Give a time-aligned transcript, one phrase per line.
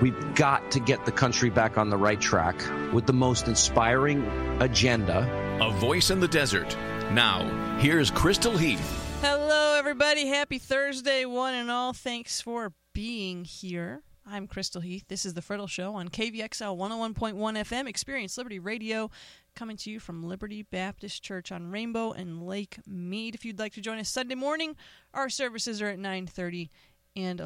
[0.00, 2.56] we've got to get the country back on the right track
[2.92, 4.24] with the most inspiring
[4.60, 5.28] agenda.
[5.60, 6.76] A voice in the desert.
[7.12, 9.20] Now, here's Crystal Heath.
[9.20, 10.26] Hello, everybody.
[10.26, 11.92] Happy Thursday, one and all.
[11.92, 14.02] Thanks for being here.
[14.24, 15.04] I'm Crystal Heath.
[15.08, 19.10] This is the Friddle Show on KVXL 101.1 FM, Experience Liberty Radio,
[19.56, 23.34] coming to you from Liberty Baptist Church on Rainbow and Lake Mead.
[23.34, 24.76] If you'd like to join us Sunday morning,
[25.12, 26.70] our services are at 9:30
[27.16, 27.40] and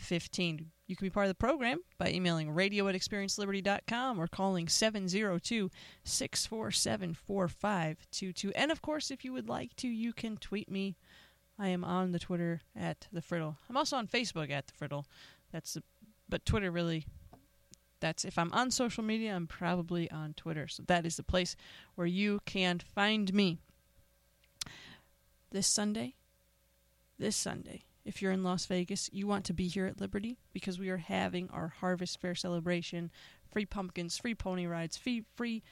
[0.00, 0.66] 11:15.
[0.86, 5.70] You can be part of the program by emailing radio at experienceliberty.com or calling 702
[6.04, 8.52] 647 4522.
[8.54, 10.96] And of course, if you would like to, you can tweet me.
[11.58, 13.56] I am on the Twitter at the Friddle.
[13.68, 15.04] I'm also on Facebook at the Friddle.
[15.52, 15.82] That's the,
[16.28, 17.06] but Twitter really
[18.00, 20.66] that's if I'm on social media, I'm probably on Twitter.
[20.66, 21.54] So that is the place
[21.94, 23.58] where you can find me.
[25.50, 26.14] This Sunday,
[27.18, 30.78] this Sunday, if you're in Las Vegas, you want to be here at Liberty because
[30.78, 33.10] we are having our Harvest Fair celebration.
[33.50, 35.62] Free pumpkins, free pony rides, free free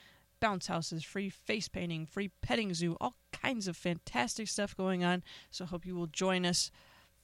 [0.40, 5.22] bounce houses, free face painting, free petting zoo, all kinds of fantastic stuff going on.
[5.50, 6.70] So hope you will join us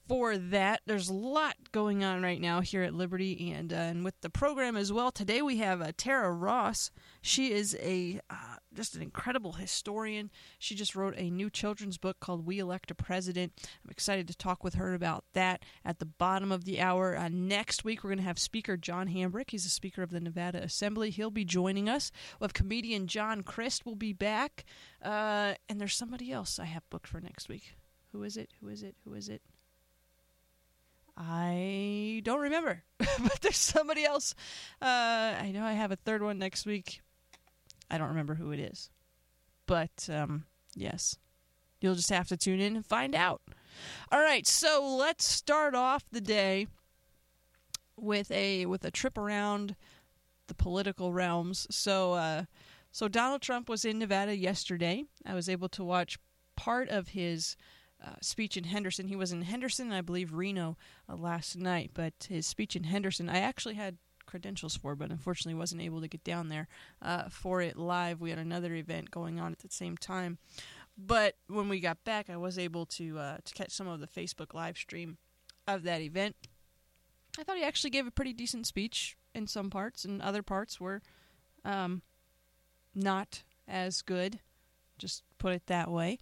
[0.07, 0.81] for that.
[0.85, 4.29] There's a lot going on right now here at Liberty and uh, and with the
[4.29, 5.11] program as well.
[5.11, 6.91] Today we have uh, Tara Ross.
[7.21, 10.29] She is a uh, just an incredible historian.
[10.59, 13.53] She just wrote a new children's book called We Elect a President.
[13.83, 17.17] I'm excited to talk with her about that at the bottom of the hour.
[17.17, 19.51] Uh, next week we're going to have speaker John Hambrick.
[19.51, 21.09] He's a speaker of the Nevada Assembly.
[21.09, 22.11] He'll be joining us.
[22.39, 24.65] We'll have comedian John Crist will be back.
[25.03, 27.73] Uh, and there's somebody else I have booked for next week.
[28.11, 28.49] Who is it?
[28.61, 28.95] Who is it?
[29.03, 29.41] Who is it?
[31.17, 34.35] I don't remember, but there's somebody else.
[34.81, 34.85] Uh,
[35.39, 37.01] I know I have a third one next week.
[37.89, 38.89] I don't remember who it is,
[39.65, 41.17] but um, yes,
[41.79, 43.41] you'll just have to tune in and find out.
[44.11, 46.67] All right, so let's start off the day
[47.97, 49.75] with a with a trip around
[50.47, 51.67] the political realms.
[51.69, 52.43] So, uh,
[52.91, 55.03] so Donald Trump was in Nevada yesterday.
[55.25, 56.19] I was able to watch
[56.55, 57.55] part of his
[58.05, 59.07] uh, speech in Henderson.
[59.07, 60.77] He was in Henderson, I believe Reno
[61.09, 61.91] uh, last night.
[61.93, 66.07] But his speech in Henderson, I actually had credentials for, but unfortunately wasn't able to
[66.07, 66.67] get down there
[67.01, 68.19] uh, for it live.
[68.19, 70.37] We had another event going on at the same time.
[70.97, 74.07] But when we got back, I was able to uh, to catch some of the
[74.07, 75.17] Facebook live stream
[75.67, 76.35] of that event.
[77.37, 80.79] I thought he actually gave a pretty decent speech in some parts, and other parts
[80.79, 81.01] were
[81.65, 82.01] um,
[82.93, 84.39] not as good.
[84.97, 86.19] Just put it that way.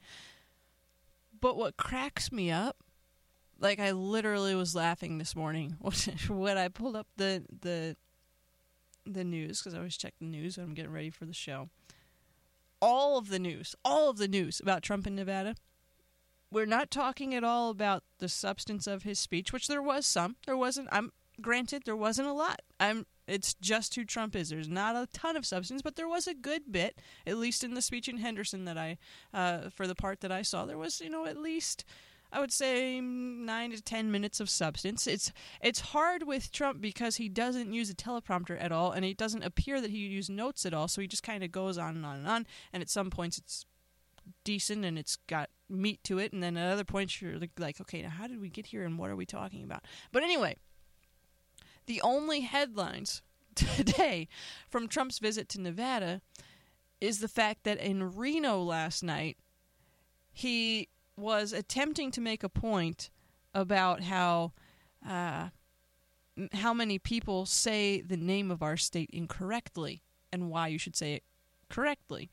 [1.40, 2.78] But what cracks me up,
[3.64, 5.78] like I literally was laughing this morning
[6.28, 7.96] when I pulled up the the
[9.06, 11.70] the news because I always check the news when I'm getting ready for the show.
[12.82, 15.56] All of the news, all of the news about Trump in Nevada.
[16.52, 20.36] We're not talking at all about the substance of his speech, which there was some.
[20.46, 20.90] There wasn't.
[20.92, 22.62] I'm granted there wasn't a lot.
[22.80, 24.50] I'm it's just who Trump is.
[24.50, 27.74] There's not a ton of substance, but there was a good bit, at least in
[27.74, 28.98] the speech in Henderson that I,
[29.34, 31.86] uh, for the part that I saw, there was, you know, at least.
[32.34, 35.06] I would say nine to ten minutes of substance.
[35.06, 39.18] It's it's hard with Trump because he doesn't use a teleprompter at all, and it
[39.18, 40.88] doesn't appear that he used notes at all.
[40.88, 42.48] So he just kind of goes on and on and on.
[42.74, 43.66] And at some points, it's
[44.44, 48.02] decent and it's got meat to it, and then at other points, you're like, okay,
[48.02, 49.86] now how did we get here, and what are we talking about?
[50.12, 50.58] But anyway,
[51.86, 53.22] the only headlines
[53.56, 54.28] today
[54.70, 56.22] from Trump's visit to Nevada
[57.00, 59.38] is the fact that in Reno last night,
[60.32, 63.10] he was attempting to make a point
[63.54, 64.52] about how
[65.08, 65.50] uh,
[66.54, 70.02] how many people say the name of our state incorrectly
[70.32, 71.24] and why you should say it
[71.70, 72.30] correctly.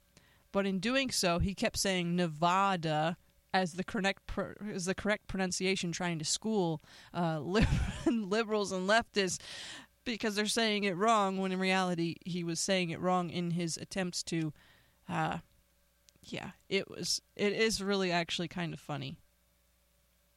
[0.53, 3.17] But in doing so, he kept saying Nevada
[3.53, 4.31] as the correct
[4.73, 7.41] as the correct pronunciation, trying to school uh,
[8.07, 9.39] liberals and leftists
[10.05, 13.77] because they're saying it wrong when in reality he was saying it wrong in his
[13.77, 14.53] attempts to.
[15.09, 15.39] Uh,
[16.33, 17.21] yeah, it was.
[17.37, 19.19] It is really actually kind of funny,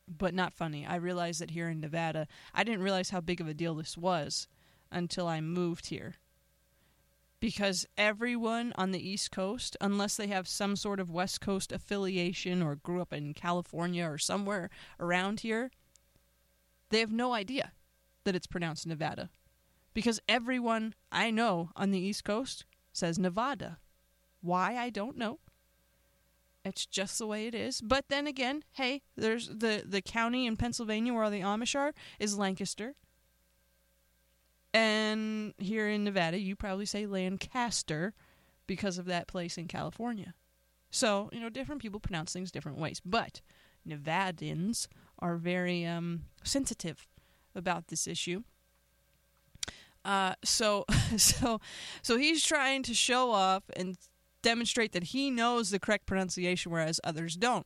[0.08, 0.86] but not funny.
[0.86, 3.98] I realized that here in Nevada, I didn't realize how big of a deal this
[3.98, 4.48] was
[4.92, 6.16] until I moved here
[7.44, 12.64] because everyone on the East Coast, unless they have some sort of West Coast affiliation
[12.64, 15.70] or grew up in California or somewhere around here,
[16.90, 17.74] they have no idea
[18.24, 19.30] that it's pronounced Nevada.
[19.94, 22.64] Because everyone I know on the East Coast
[22.94, 23.78] says Nevada.
[24.40, 25.40] Why I don't know.
[26.66, 27.82] It's just the way it is.
[27.82, 31.94] But then again, hey, there's the the county in Pennsylvania where all the Amish are
[32.20, 32.96] is Lancaster.
[34.74, 38.14] And here in Nevada, you probably say Lancaster
[38.66, 40.34] because of that place in California.
[40.90, 43.02] So, you know, different people pronounce things different ways.
[43.04, 43.42] But
[43.88, 44.88] Nevadans
[45.20, 47.08] are very um, sensitive
[47.56, 48.44] about this issue.
[50.06, 50.86] Uh, so,
[51.18, 51.60] so,
[52.02, 53.98] so he's trying to show off and
[54.44, 57.66] demonstrate that he knows the correct pronunciation, whereas others don't.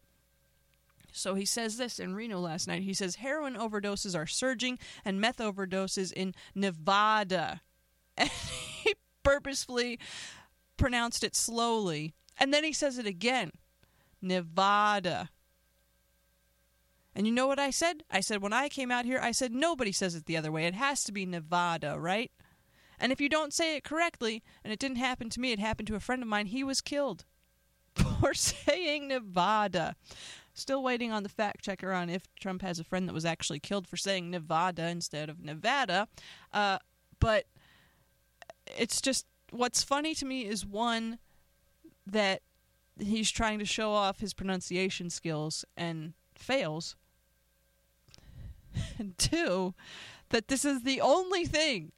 [1.12, 2.84] So he says this in Reno last night.
[2.84, 7.62] He says heroin overdoses are surging and meth overdoses in Nevada.
[8.20, 10.00] And he purposefully
[10.76, 12.16] pronounced it slowly.
[12.40, 13.52] And then he says it again
[14.24, 15.30] Nevada.
[17.16, 18.04] And you know what I said?
[18.12, 20.66] I said, when I came out here, I said, nobody says it the other way.
[20.66, 22.32] It has to be Nevada, right?
[23.00, 25.88] And if you don't say it correctly, and it didn't happen to me, it happened
[25.88, 27.26] to a friend of mine, he was killed
[27.94, 29.96] for saying Nevada.
[30.54, 33.60] Still waiting on the fact checker on if Trump has a friend that was actually
[33.60, 36.08] killed for saying Nevada instead of Nevada.
[36.52, 36.80] Uh,
[37.20, 37.46] but
[38.78, 41.20] it's just what's funny to me is one
[42.06, 42.42] that
[43.00, 46.96] he's trying to show off his pronunciation skills and fails.
[49.00, 49.74] And two,
[50.30, 51.92] that this is the only thing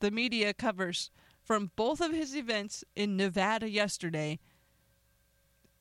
[0.00, 1.10] the media covers
[1.42, 4.38] from both of his events in Nevada yesterday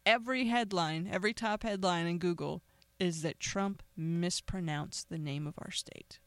[0.05, 2.63] every headline, every top headline in Google
[2.97, 6.19] is that Trump mispronounced the name of our state.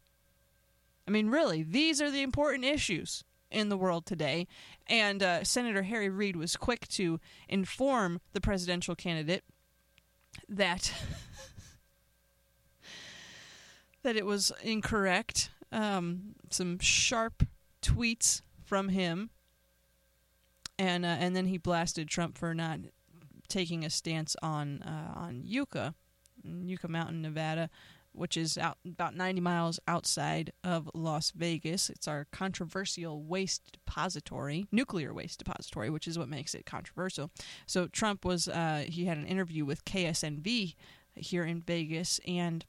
[1.09, 4.47] I mean, really, these are the important issues in the world today.
[4.87, 9.45] And uh, Senator Harry Reid was quick to inform the presidential candidate
[10.49, 10.93] that
[14.03, 15.51] that it was incorrect.
[15.73, 17.45] Um, some sharp
[17.82, 19.31] tweets from him,
[20.79, 22.81] and uh, and then he blasted Trump for not
[23.49, 25.94] taking a stance on uh, on Yucca,
[26.44, 27.69] Yucca Mountain, Nevada,
[28.12, 31.91] which is out about 90 miles outside of Las Vegas.
[31.91, 37.31] It's our controversial waste depository, nuclear waste depository, which is what makes it controversial.
[37.67, 40.75] So Trump was uh, he had an interview with KSNV
[41.15, 42.65] here in Vegas, and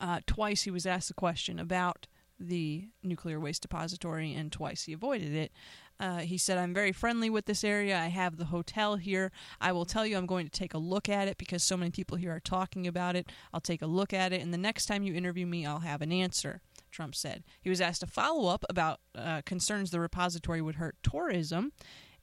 [0.00, 2.06] uh, twice he was asked a question about
[2.38, 5.52] the nuclear waste depository, and twice he avoided it.
[6.00, 7.96] Uh, he said, I'm very friendly with this area.
[7.96, 9.30] I have the hotel here.
[9.60, 11.90] I will tell you I'm going to take a look at it because so many
[11.90, 13.30] people here are talking about it.
[13.52, 16.02] I'll take a look at it, and the next time you interview me, I'll have
[16.02, 16.60] an answer.
[16.90, 17.42] Trump said.
[17.60, 21.72] He was asked a follow up about uh, concerns the repository would hurt tourism,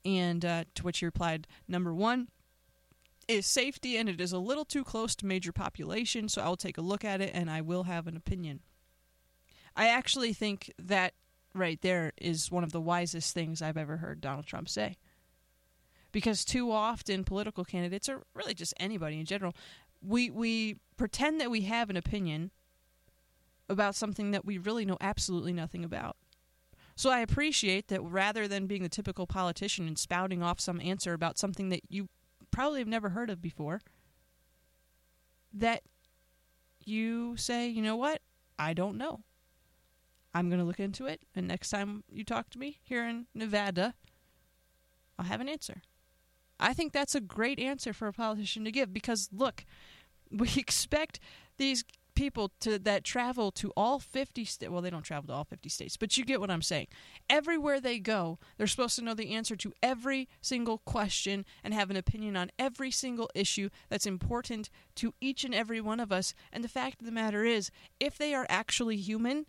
[0.05, 2.29] and uh, to which he replied, Number one,
[3.27, 6.57] is safety, and it is a little too close to major population, so I will
[6.57, 8.61] take a look at it and I will have an opinion.
[9.81, 11.15] I actually think that
[11.55, 14.95] right there is one of the wisest things I've ever heard Donald Trump say.
[16.11, 19.55] Because too often political candidates or really just anybody in general,
[19.99, 22.51] we we pretend that we have an opinion
[23.69, 26.15] about something that we really know absolutely nothing about.
[26.95, 31.13] So I appreciate that rather than being the typical politician and spouting off some answer
[31.13, 32.07] about something that you
[32.51, 33.81] probably have never heard of before,
[35.51, 35.81] that
[36.85, 38.21] you say, you know what?
[38.59, 39.21] I don't know.
[40.33, 43.27] I'm going to look into it, and next time you talk to me here in
[43.33, 43.95] Nevada,
[45.19, 45.81] I'll have an answer.
[46.59, 49.65] I think that's a great answer for a politician to give because look,
[50.31, 51.19] we expect
[51.57, 51.83] these
[52.13, 55.69] people to that travel to all 50 states well they don't travel to all 50
[55.69, 56.87] states but you get what i'm saying
[57.29, 61.89] everywhere they go they're supposed to know the answer to every single question and have
[61.89, 66.33] an opinion on every single issue that's important to each and every one of us
[66.51, 69.45] and the fact of the matter is if they are actually human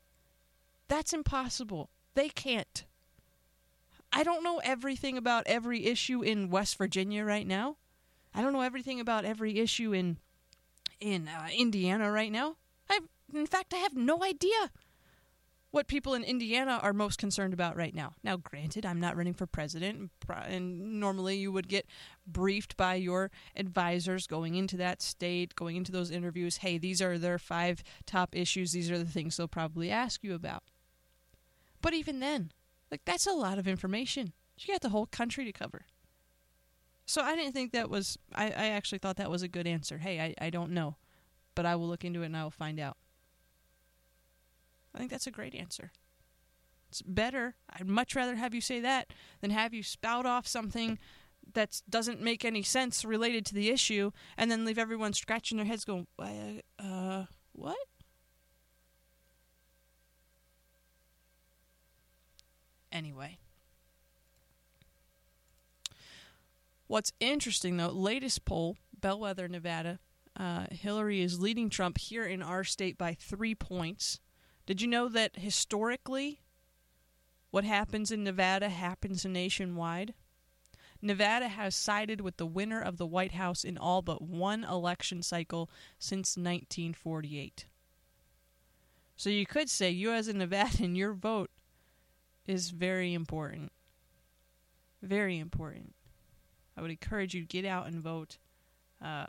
[0.92, 1.88] that's impossible.
[2.14, 2.84] They can't.
[4.12, 7.76] I don't know everything about every issue in West Virginia right now.
[8.34, 10.18] I don't know everything about every issue in
[11.00, 12.56] in uh, Indiana right now.
[12.90, 13.00] I
[13.34, 14.70] in fact I have no idea
[15.70, 18.12] what people in Indiana are most concerned about right now.
[18.22, 21.86] Now, granted, I'm not running for president, and normally you would get
[22.26, 26.58] briefed by your advisors going into that state, going into those interviews.
[26.58, 28.72] Hey, these are their five top issues.
[28.72, 30.62] These are the things they'll probably ask you about.
[31.82, 32.52] But even then,
[32.90, 34.32] like that's a lot of information.
[34.56, 35.86] You got the whole country to cover.
[37.04, 38.16] So I didn't think that was.
[38.34, 39.98] I, I actually thought that was a good answer.
[39.98, 40.96] Hey, I, I don't know,
[41.54, 42.96] but I will look into it and I will find out.
[44.94, 45.90] I think that's a great answer.
[46.88, 47.56] It's better.
[47.70, 50.98] I'd much rather have you say that than have you spout off something
[51.54, 55.66] that doesn't make any sense related to the issue and then leave everyone scratching their
[55.66, 57.78] heads going, uh, what?
[62.92, 63.38] Anyway.
[66.86, 69.98] What's interesting, though, latest poll, Bellwether, Nevada,
[70.36, 74.20] uh, Hillary is leading Trump here in our state by three points.
[74.66, 76.40] Did you know that historically,
[77.50, 80.12] what happens in Nevada happens nationwide?
[81.00, 85.22] Nevada has sided with the winner of the White House in all but one election
[85.22, 87.66] cycle since 1948.
[89.16, 91.50] So you could say you, as a Nevadan, your vote
[92.46, 93.72] is very important.
[95.02, 95.94] Very important.
[96.76, 98.38] I would encourage you to get out and vote.
[99.02, 99.26] Uh,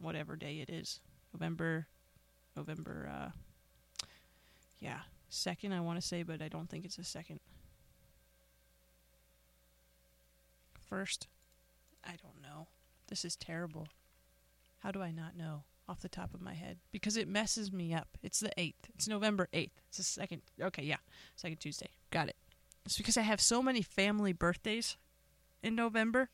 [0.00, 1.00] whatever day it is,
[1.32, 1.86] November,
[2.56, 3.10] November.
[3.12, 3.30] Uh,
[4.80, 5.72] yeah, second.
[5.72, 7.40] I want to say, but I don't think it's a second.
[10.88, 11.26] First,
[12.04, 12.68] I don't know.
[13.08, 13.88] This is terrible.
[14.78, 16.78] How do I not know off the top of my head?
[16.92, 18.08] Because it messes me up.
[18.22, 18.74] It's the 8th.
[18.94, 19.70] It's November 8th.
[19.88, 20.42] It's the second.
[20.60, 20.96] Okay, yeah.
[21.36, 21.90] Second Tuesday.
[22.10, 22.36] Got it.
[22.84, 24.96] It's because I have so many family birthdays
[25.62, 26.30] in November.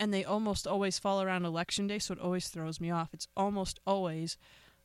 [0.00, 3.10] And they almost always fall around election day, so it always throws me off.
[3.12, 4.36] It's almost always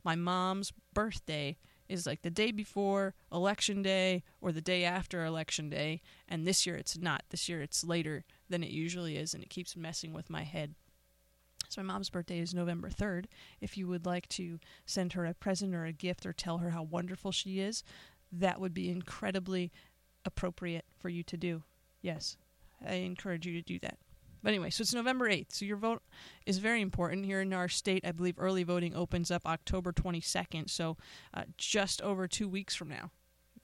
[0.07, 1.57] my mom's birthday
[1.89, 6.65] is like the day before election day or the day after election day and this
[6.65, 10.13] year it's not this year it's later than it usually is and it keeps messing
[10.13, 10.75] with my head
[11.69, 13.25] so my mom's birthday is november 3rd
[13.61, 16.71] if you would like to send her a present or a gift or tell her
[16.71, 17.83] how wonderful she is
[18.31, 19.71] that would be incredibly
[20.25, 21.63] appropriate for you to do
[22.01, 22.37] yes
[22.85, 23.97] i encourage you to do that
[24.43, 25.47] but anyway, so it's November 8th.
[25.49, 26.01] So your vote
[26.45, 28.05] is very important here in our state.
[28.05, 30.69] I believe early voting opens up October 22nd.
[30.69, 30.95] So
[31.33, 33.11] uh, just over two weeks from now.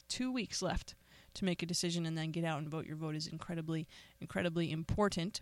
[0.10, 0.96] Two weeks left
[1.36, 2.86] to make a decision and then get out and vote.
[2.86, 3.88] Your vote is incredibly,
[4.20, 5.42] incredibly important.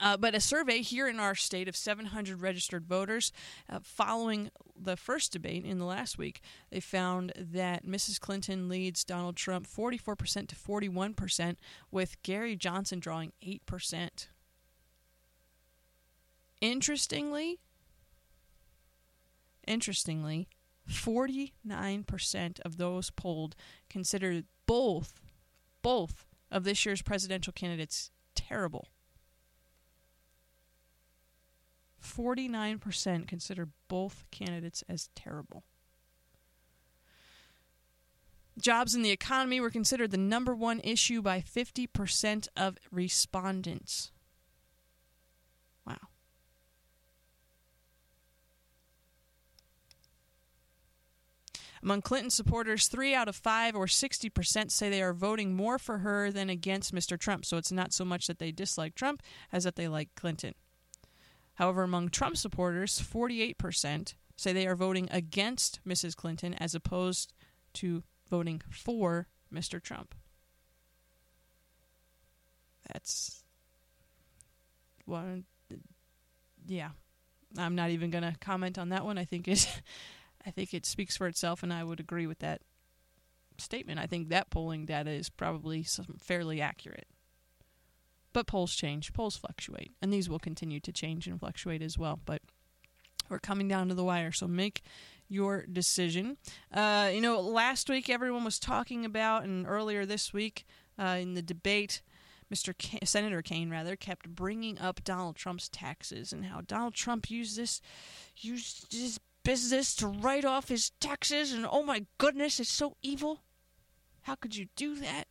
[0.00, 3.32] Uh, but a survey here in our state of 700 registered voters
[3.70, 8.20] uh, following the first debate in the last week, they found that Mrs.
[8.20, 11.56] Clinton leads Donald Trump 44% to 41%,
[11.90, 14.26] with Gary Johnson drawing 8%.
[16.60, 17.58] Interestingly,
[19.66, 20.48] interestingly,
[20.90, 23.56] 49% of those polled
[23.90, 25.20] considered both
[25.82, 28.88] both of this year's presidential candidates terrible.
[32.06, 35.64] 49% consider both candidates as terrible.
[38.58, 44.12] Jobs in the economy were considered the number one issue by 50% of respondents.
[45.86, 45.96] Wow.
[51.82, 55.98] Among Clinton supporters, three out of five, or 60%, say they are voting more for
[55.98, 57.18] her than against Mr.
[57.18, 57.44] Trump.
[57.44, 59.22] So it's not so much that they dislike Trump
[59.52, 60.54] as that they like Clinton.
[61.56, 66.14] However, among Trump supporters, 48% say they are voting against Mrs.
[66.14, 67.32] Clinton as opposed
[67.74, 69.82] to voting for Mr.
[69.82, 70.14] Trump.
[72.92, 73.42] That's
[75.06, 75.40] well,
[76.66, 76.90] yeah.
[77.56, 79.18] I'm not even going to comment on that one.
[79.18, 79.80] I think it,
[80.46, 82.60] I think it speaks for itself, and I would agree with that
[83.58, 83.98] statement.
[83.98, 85.86] I think that polling data is probably
[86.20, 87.06] fairly accurate.
[88.36, 92.20] But polls change, polls fluctuate, and these will continue to change and fluctuate as well.
[92.22, 92.42] But
[93.30, 94.82] we're coming down to the wire, so make
[95.26, 96.36] your decision.
[96.70, 100.66] Uh, you know, last week everyone was talking about, and earlier this week
[100.98, 102.02] uh, in the debate,
[102.52, 102.74] Mr.
[103.08, 107.80] Senator Kaine rather kept bringing up Donald Trump's taxes and how Donald Trump used this
[108.36, 113.40] used his business to write off his taxes, and oh my goodness, it's so evil.
[114.24, 115.26] How could you do that?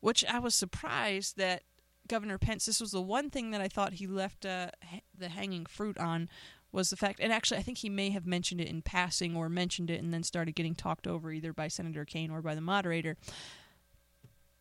[0.00, 1.62] Which I was surprised that
[2.08, 2.66] Governor Pence.
[2.66, 4.70] This was the one thing that I thought he left uh,
[5.16, 6.28] the hanging fruit on
[6.72, 9.48] was the fact, and actually I think he may have mentioned it in passing or
[9.48, 12.60] mentioned it and then started getting talked over either by Senator Kaine or by the
[12.60, 13.16] moderator.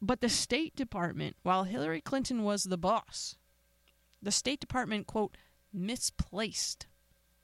[0.01, 3.36] But the State Department, while Hillary Clinton was the boss,
[4.22, 5.36] the State Department quote
[5.74, 6.88] misplaced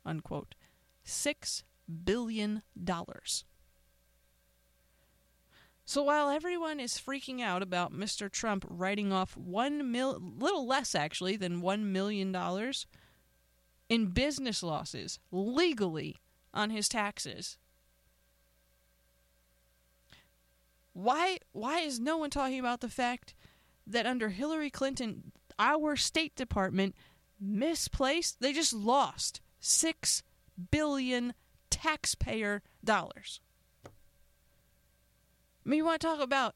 [0.06, 0.56] unquote
[1.04, 1.64] six
[2.04, 3.46] billion dollars
[5.86, 8.30] so while everyone is freaking out about Mr.
[8.30, 12.88] Trump writing off one mil, little less actually than one million dollars
[13.88, 16.18] in business losses legally
[16.56, 17.60] on his taxes,
[20.94, 23.36] why why is no one talking about the fact
[23.86, 26.96] that under Hillary Clinton, our State Department
[27.39, 28.42] misplaced?
[28.42, 30.24] They just lost six
[30.72, 31.36] billion
[31.70, 33.39] taxpayer dollars.
[35.65, 36.55] I mean, you want to talk about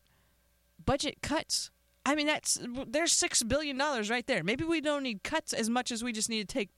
[0.83, 1.71] budget cuts?
[2.05, 4.43] I mean, that's there's six billion dollars right there.
[4.43, 6.69] Maybe we don't need cuts as much as we just need to take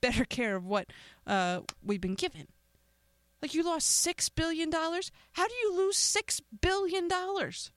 [0.00, 0.86] better care of what
[1.26, 2.46] uh, we've been given.
[3.40, 5.10] Like you lost six billion dollars.
[5.32, 7.72] How do you lose six billion dollars?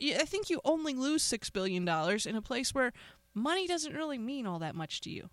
[0.00, 2.92] I think you only lose $6 billion in a place where
[3.34, 5.28] money doesn't really mean all that much to you.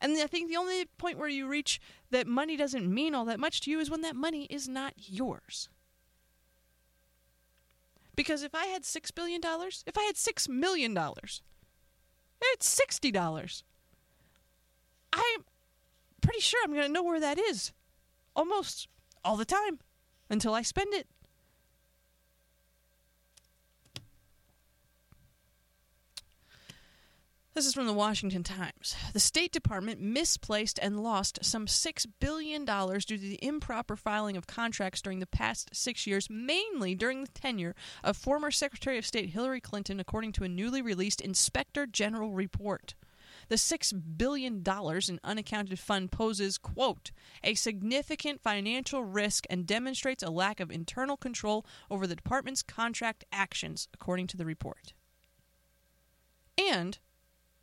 [0.00, 3.40] And I think the only point where you reach that money doesn't mean all that
[3.40, 5.68] much to you is when that money is not yours.
[8.14, 9.40] Because if I had $6 billion,
[9.86, 10.96] if I had $6 million,
[12.42, 13.62] it's $60.
[15.12, 15.44] I'm
[16.20, 17.72] pretty sure I'm going to know where that is
[18.34, 18.88] almost
[19.24, 19.78] all the time
[20.30, 21.06] until I spend it.
[27.58, 28.94] This is from the Washington Times.
[29.12, 34.46] The State Department misplaced and lost some $6 billion due to the improper filing of
[34.46, 37.74] contracts during the past six years, mainly during the tenure
[38.04, 42.94] of former Secretary of State Hillary Clinton, according to a newly released Inspector General report.
[43.48, 44.62] The $6 billion
[45.08, 47.10] in unaccounted fund poses, quote,
[47.42, 53.24] a significant financial risk and demonstrates a lack of internal control over the department's contract
[53.32, 54.92] actions, according to the report.
[56.56, 57.00] And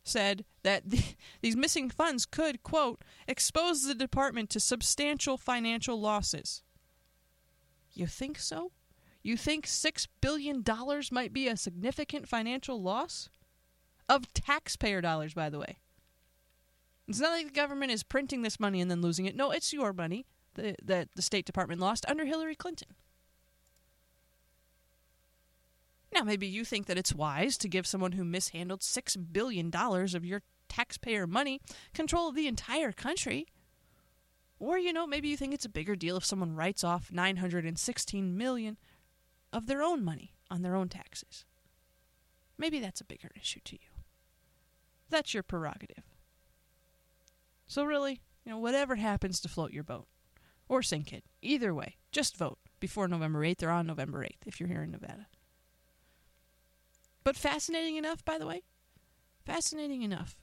[0.06, 1.02] said that the,
[1.42, 6.62] these missing funds could, quote, expose the department to substantial financial losses.
[7.92, 8.72] You think so?
[9.22, 10.62] You think $6 billion
[11.10, 13.28] might be a significant financial loss?
[14.08, 15.78] Of taxpayer dollars, by the way.
[17.08, 19.34] It's not like the government is printing this money and then losing it.
[19.34, 22.88] No, it's your money that the State Department lost under Hillary Clinton.
[26.12, 30.24] Now, maybe you think that it's wise to give someone who mishandled $6 billion of
[30.24, 31.60] your taxpayer money
[31.94, 33.46] control of the entire country.
[34.58, 38.36] Or, you know, maybe you think it's a bigger deal if someone writes off 916
[38.36, 38.78] million
[39.52, 41.44] of their own money on their own taxes.
[42.56, 43.88] Maybe that's a bigger issue to you.
[45.10, 46.04] That's your prerogative.
[47.66, 50.06] So really, you know, whatever happens to float your boat
[50.68, 54.58] or sink it, either way, just vote before November 8th or on November 8th if
[54.58, 55.26] you're here in Nevada.
[57.26, 58.62] But fascinating enough, by the way,
[59.44, 60.36] fascinating enough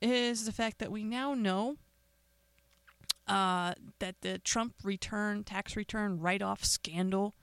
[0.00, 1.74] is the fact that we now know
[3.26, 7.34] uh, that the Trump return tax return write off scandal,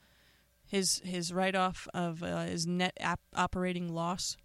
[0.66, 2.98] his his write off of uh, his net
[3.36, 4.38] operating loss.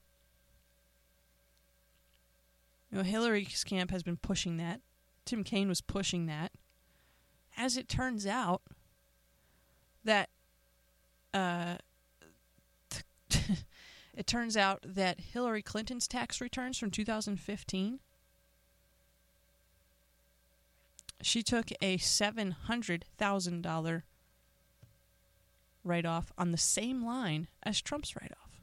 [2.91, 4.81] You know, Hillary's camp has been pushing that.
[5.25, 6.51] Tim Kaine was pushing that.
[7.57, 8.63] As it turns out,
[10.03, 10.31] that
[11.33, 11.77] uh,
[14.21, 18.01] it turns out that Hillary Clinton's tax returns from 2015
[21.23, 24.03] she took a $700,000
[25.83, 28.61] write off on the same line as Trump's write off.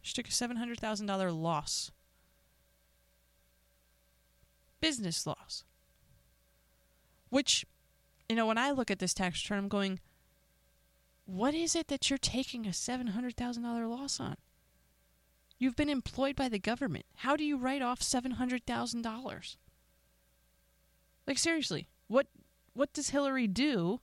[0.00, 1.90] She took a $700,000 loss.
[4.80, 5.64] Business loss.
[7.28, 7.66] Which,
[8.30, 10.00] you know, when I look at this tax return, I'm going,
[11.24, 14.36] what is it that you're taking a $700,000 loss on?
[15.58, 17.06] You've been employed by the government.
[17.16, 19.56] How do you write off $700,000?
[21.26, 22.26] Like seriously, what
[22.74, 24.00] what does Hillary do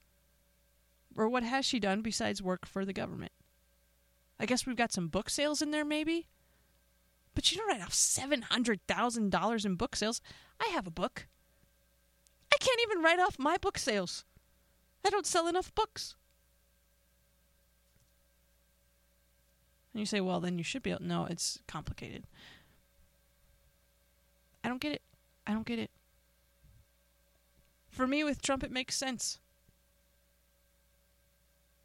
[1.16, 3.32] or what has she done besides work for the government?
[4.38, 6.28] I guess we've got some book sales in there maybe.
[7.34, 10.20] But you don't write off $700,000 in book sales.
[10.60, 11.28] I have a book.
[12.52, 14.24] I can't even write off my book sales.
[15.04, 16.16] I don't sell enough books.
[19.92, 21.02] And you say, well, then you should be able.
[21.02, 22.24] No, it's complicated.
[24.62, 25.02] I don't get it.
[25.46, 25.90] I don't get it.
[27.88, 29.40] For me, with Trump, it makes sense.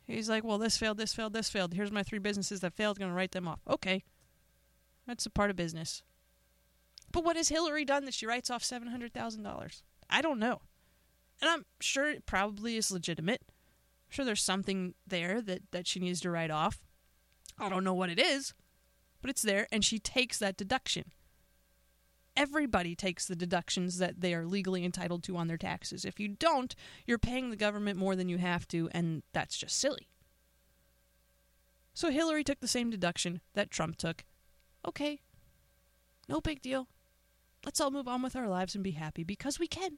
[0.06, 1.74] He's like, well, this failed, this failed, this failed.
[1.74, 3.00] Here's my three businesses that failed.
[3.00, 3.60] Going to write them off.
[3.68, 4.04] Okay.
[5.08, 6.04] That's a part of business.
[7.12, 9.82] But what has Hillary done that she writes off $700,000?
[10.10, 10.62] I don't know.
[11.42, 13.42] And I'm sure it probably is legitimate.
[13.48, 16.85] I'm sure there's something there that, that she needs to write off.
[17.58, 18.54] I don't know what it is,
[19.22, 21.12] but it's there, and she takes that deduction.
[22.38, 26.04] Everybody takes the deductions that they are legally entitled to on their taxes.
[26.04, 29.78] If you don't, you're paying the government more than you have to, and that's just
[29.78, 30.10] silly.
[31.94, 34.26] So Hillary took the same deduction that Trump took.
[34.86, 35.22] Okay,
[36.28, 36.90] no big deal.
[37.64, 39.98] Let's all move on with our lives and be happy because we can.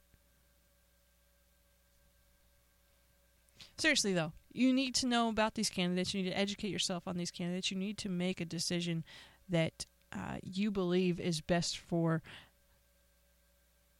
[3.77, 6.13] Seriously, though, you need to know about these candidates.
[6.13, 7.71] You need to educate yourself on these candidates.
[7.71, 9.03] You need to make a decision
[9.49, 12.21] that uh, you believe is best for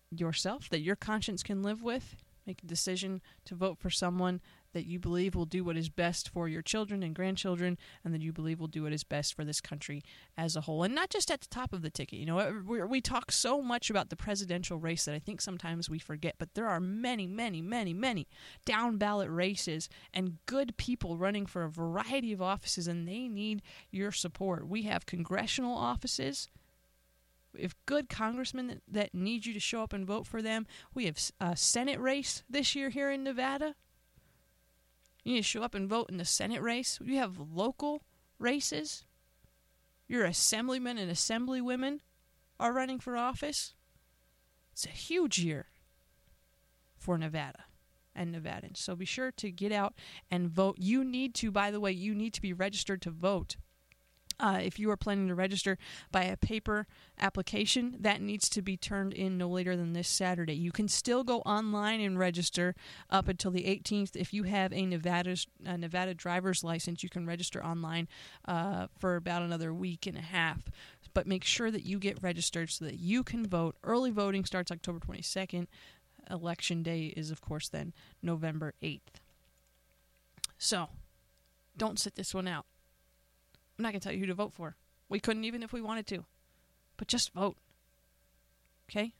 [0.09, 2.15] yourself, that your conscience can live with,
[2.47, 4.39] Make a decision to vote for someone
[4.77, 8.21] that you believe will do what is best for your children and grandchildren, and that
[8.21, 10.03] you believe will do what is best for this country
[10.37, 12.19] as a whole, and not just at the top of the ticket.
[12.19, 15.97] You know, we, talk so much about the presidential race that I think sometimes we
[15.97, 18.27] forget, but there are many, many, many, many
[18.65, 23.63] down ballot races and good people running for a variety of offices, and they need
[23.89, 24.67] your support.
[24.67, 26.49] We have congressional offices
[27.57, 30.67] if good congressmen that, that, need you to show up and vote for them.
[30.93, 33.73] We have a Senate race this year here in Nevada.
[35.27, 36.99] You need to show up and vote in the Senate race.
[37.03, 38.01] You have local
[38.39, 39.03] races.
[40.07, 41.99] Your assemblymen and assemblywomen
[42.61, 43.73] are running for office.
[44.71, 45.65] It's a huge year
[46.97, 47.65] for Nevada
[48.15, 48.77] and Nevadans.
[48.77, 49.95] So be sure to get out
[50.31, 50.77] and vote.
[50.79, 53.57] You need to, by the way, you need to be registered to vote
[54.39, 55.77] uh, if you are planning to register
[56.11, 56.85] by a paper
[57.19, 60.55] application, that needs to be turned in no later than this Saturday.
[60.55, 62.75] You can still go online and register
[63.09, 64.15] up until the 18th.
[64.15, 68.07] If you have a Nevada a Nevada driver's license, you can register online
[68.45, 70.69] uh, for about another week and a half.
[71.13, 73.75] But make sure that you get registered so that you can vote.
[73.83, 75.67] Early voting starts October 22nd.
[76.29, 79.21] Election day is, of course, then November 8th.
[80.57, 80.89] So,
[81.75, 82.65] don't sit this one out.
[83.77, 84.75] I'm not going to tell you who to vote for.
[85.09, 86.25] We couldn't even if we wanted to.
[86.97, 87.57] But just vote.
[88.89, 89.13] Okay?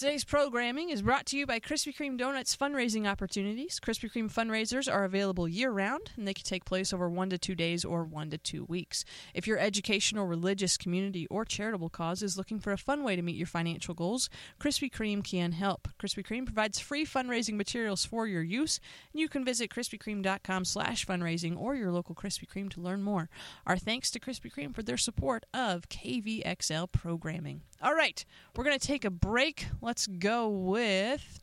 [0.00, 3.78] Today's programming is brought to you by Krispy Kreme Donuts fundraising opportunities.
[3.78, 7.36] Krispy Kreme fundraisers are available year round and they can take place over one to
[7.36, 9.04] two days or one to two weeks.
[9.34, 13.20] If your educational, religious, community, or charitable cause is looking for a fun way to
[13.20, 15.86] meet your financial goals, Krispy Kreme can help.
[16.00, 18.80] Krispy Kreme provides free fundraising materials for your use,
[19.12, 23.28] and you can visit krispykreme.com slash fundraising or your local Krispy Kreme to learn more.
[23.66, 27.60] Our thanks to Krispy Kreme for their support of KVXL programming.
[27.82, 28.24] All right,
[28.56, 29.66] we're going to take a break.
[29.80, 31.40] Let's go with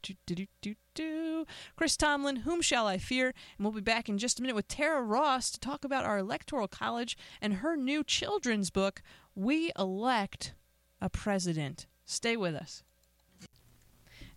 [1.76, 3.28] Chris Tomlin, Whom Shall I Fear?
[3.58, 6.18] And we'll be back in just a minute with Tara Ross to talk about our
[6.18, 9.02] electoral college and her new children's book,
[9.36, 10.54] We Elect
[11.02, 11.88] a President.
[12.06, 12.84] Stay with us.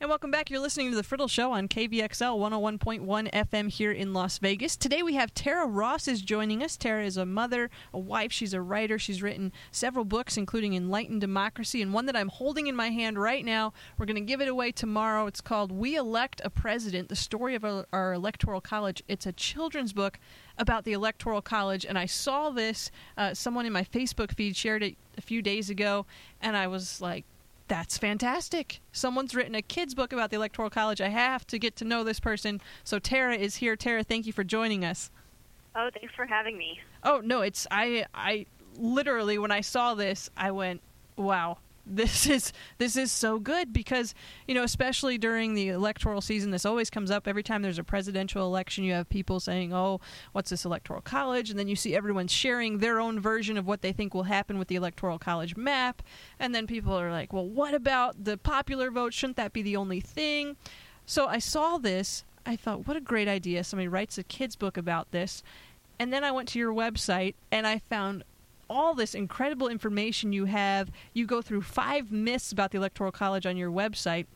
[0.02, 0.48] And welcome back.
[0.48, 2.38] You're listening to The Friddle Show on KVXL
[2.78, 4.74] 101.1 FM here in Las Vegas.
[4.74, 6.78] Today we have Tara Ross is joining us.
[6.78, 8.32] Tara is a mother, a wife.
[8.32, 8.98] She's a writer.
[8.98, 13.18] She's written several books, including Enlightened Democracy, and one that I'm holding in my hand
[13.18, 13.74] right now.
[13.98, 15.26] We're going to give it away tomorrow.
[15.26, 19.02] It's called We Elect a President The Story of Our, our Electoral College.
[19.06, 20.18] It's a children's book
[20.56, 22.90] about the Electoral College, and I saw this.
[23.18, 26.06] Uh, someone in my Facebook feed shared it a few days ago,
[26.40, 27.26] and I was like,
[27.70, 28.80] that's fantastic.
[28.90, 31.00] Someone's written a kid's book about the Electoral College.
[31.00, 32.60] I have to get to know this person.
[32.82, 33.76] So Tara is here.
[33.76, 35.08] Tara, thank you for joining us.
[35.76, 36.80] Oh, thanks for having me.
[37.04, 40.80] Oh, no, it's I I literally when I saw this, I went,
[41.14, 41.58] "Wow,
[41.90, 44.14] this is this is so good because
[44.46, 47.84] you know especially during the electoral season this always comes up every time there's a
[47.84, 48.84] presidential election.
[48.84, 50.00] You have people saying oh
[50.32, 51.50] what's this electoral college?
[51.50, 54.58] And then you see everyone sharing their own version of what they think will happen
[54.58, 56.02] with the electoral college map.
[56.38, 59.12] And then people are like well what about the popular vote?
[59.12, 60.56] Shouldn't that be the only thing?
[61.06, 62.24] So i saw this.
[62.46, 63.64] I thought what a great idea.
[63.64, 65.42] Somebody writes a kids book about this.
[65.98, 68.24] And then I went to your website and I found
[68.70, 70.90] all this incredible information you have.
[71.12, 74.26] You go through five myths about the Electoral College on your website.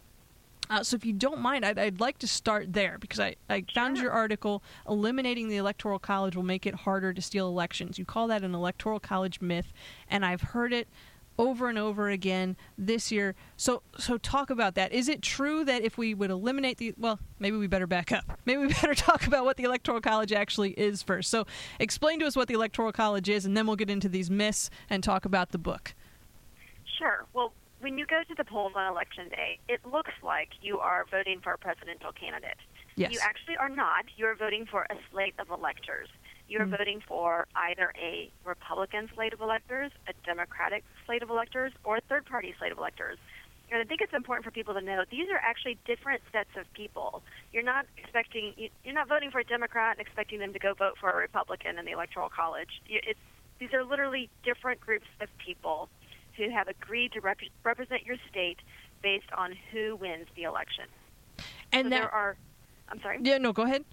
[0.68, 3.64] Uh, so if you don't mind, I'd, I'd, like to start there because I, I
[3.74, 7.98] found your article, Eliminating the Electoral College Will Make It Harder to Steal Elections.
[7.98, 9.74] You call that an Electoral College myth,
[10.08, 10.88] and I've heard it
[11.38, 13.34] over and over again this year.
[13.56, 14.92] So so talk about that.
[14.92, 18.38] Is it true that if we would eliminate the well, maybe we better back up.
[18.44, 21.30] Maybe we better talk about what the electoral college actually is first.
[21.30, 21.46] So
[21.78, 24.70] explain to us what the electoral college is and then we'll get into these myths
[24.88, 25.94] and talk about the book.
[26.98, 27.24] Sure.
[27.32, 31.04] Well, when you go to the polls on election day, it looks like you are
[31.10, 32.56] voting for a presidential candidate.
[32.96, 33.12] Yes.
[33.12, 34.04] You actually are not.
[34.16, 36.08] You are voting for a slate of electors
[36.48, 36.76] you're mm-hmm.
[36.76, 42.00] voting for either a Republican slate of electors, a Democratic slate of electors, or a
[42.02, 43.18] third party slate of electors.
[43.70, 46.70] And I think it's important for people to know these are actually different sets of
[46.74, 47.22] people.
[47.52, 48.52] You're not expecting
[48.84, 51.78] you're not voting for a Democrat and expecting them to go vote for a Republican
[51.78, 52.82] in the Electoral College.
[52.88, 53.18] It's,
[53.58, 55.88] these are literally different groups of people
[56.36, 58.58] who have agreed to rep- represent your state
[59.02, 60.84] based on who wins the election.
[61.72, 62.36] And so there are.
[62.88, 63.18] I'm sorry.
[63.22, 63.84] Yeah, no, go ahead.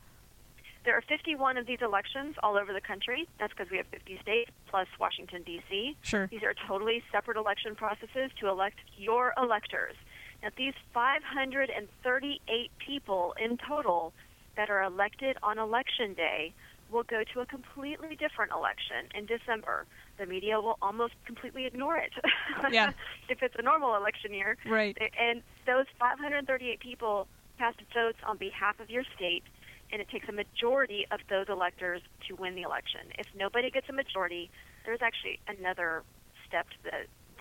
[0.83, 3.27] There are 51 of these elections all over the country.
[3.39, 5.95] That's because we have 50 states plus Washington, D.C.
[6.01, 6.27] Sure.
[6.27, 9.95] These are totally separate election processes to elect your electors.
[10.41, 14.11] Now, these 538 people in total
[14.57, 16.53] that are elected on election day
[16.91, 19.85] will go to a completely different election in December.
[20.17, 22.11] The media will almost completely ignore it.
[22.71, 22.91] Yeah.
[23.27, 24.55] if it's a normal election year.
[24.67, 24.97] Right.
[25.19, 29.43] And those 538 people cast votes on behalf of your state,
[29.91, 33.01] and it takes a majority of those electors to win the election.
[33.17, 34.49] If nobody gets a majority,
[34.85, 36.03] there's actually another
[36.47, 36.91] step to the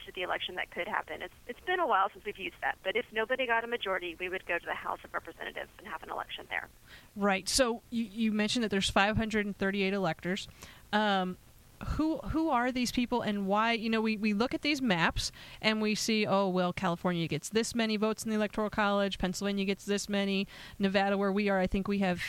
[0.07, 1.23] to the election that could happen.
[1.23, 4.17] It's it's been a while since we've used that, but if nobody got a majority,
[4.19, 6.69] we would go to the House of Representatives and have an election there.
[7.17, 7.49] Right.
[7.49, 10.49] So you, you mentioned that there's 538 electors.
[10.93, 11.37] Um,
[11.85, 13.73] who who are these people and why?
[13.73, 17.49] You know, we, we look at these maps and we see, oh well, California gets
[17.49, 20.47] this many votes in the Electoral College, Pennsylvania gets this many,
[20.79, 22.23] Nevada, where we are, I think we have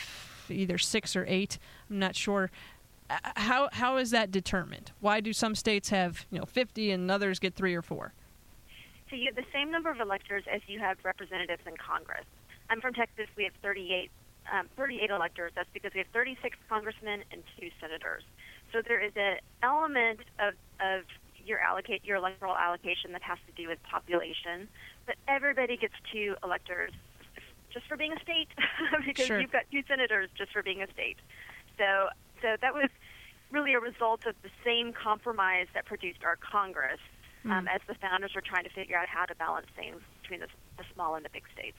[0.48, 1.58] either six or eight.
[1.90, 2.50] I'm not sure.
[3.10, 4.92] Uh, How how is that determined?
[5.00, 8.14] Why do some states have you know 50 and others get three or four?
[9.10, 12.24] So you have the same number of electors as you have representatives in Congress.
[12.70, 13.26] I'm from Texas.
[13.36, 14.10] We have 38,
[14.50, 15.52] um, 38 electors.
[15.54, 18.22] That's because we have 36 congressmen and two senators.
[18.72, 21.04] So there is an element of, of
[21.44, 24.68] your allocate your electoral allocation that has to do with population,
[25.06, 26.92] but everybody gets two electors
[27.72, 28.48] just for being a state
[29.06, 29.40] because Sure.
[29.40, 31.16] you've got two senators just for being a state.
[31.78, 32.08] So
[32.40, 32.90] so that was
[33.50, 36.98] really a result of the same compromise that produced our Congress
[37.44, 40.46] um, as the founders were trying to figure out how to balance things between the,
[40.78, 41.76] the small and the big states.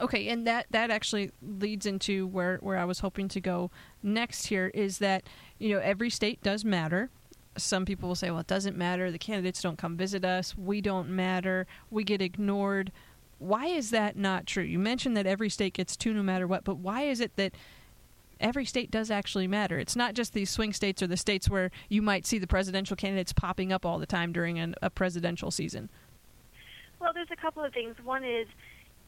[0.00, 3.70] Okay, and that that actually leads into where where I was hoping to go
[4.02, 5.24] next here is that
[5.58, 7.10] you know every state does matter.
[7.56, 9.10] Some people will say, well, it doesn't matter.
[9.10, 10.56] The candidates don't come visit us.
[10.56, 11.66] We don't matter.
[11.90, 12.92] We get ignored.
[13.38, 14.62] Why is that not true?
[14.62, 17.52] You mentioned that every state gets two no matter what, but why is it that
[18.40, 19.78] every state does actually matter?
[19.78, 22.96] It's not just these swing states or the states where you might see the presidential
[22.96, 25.90] candidates popping up all the time during an, a presidential season.
[27.00, 27.96] Well, there's a couple of things.
[28.04, 28.46] One is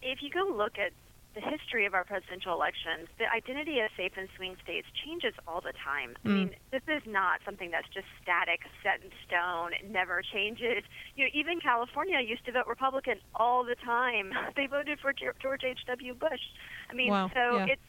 [0.04, 0.92] if you go look at
[1.34, 5.60] the history of our presidential elections, the identity of safe and swing states changes all
[5.60, 6.14] the time.
[6.24, 6.34] I hmm.
[6.34, 10.84] mean, this is not something that's just static, set in stone, it never changes.
[11.16, 14.32] You know, even California used to vote Republican all the time.
[14.54, 16.14] They voted for George H.W.
[16.14, 16.44] Bush.
[16.88, 17.74] I mean, Wow, so yeah.
[17.74, 17.88] it's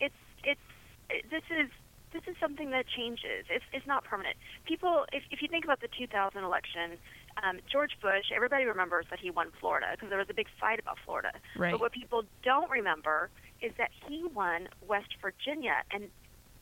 [0.00, 0.68] it's it's
[1.08, 1.70] it, this is
[2.12, 3.48] this is something that changes.
[3.48, 4.36] It's it's not permanent.
[4.66, 6.98] People, if if you think about the 2000 election,
[7.42, 10.78] um, George Bush, everybody remembers that he won Florida because there was a big fight
[10.78, 11.32] about Florida.
[11.56, 11.72] Right.
[11.72, 16.08] But what people don't remember is that he won West Virginia, and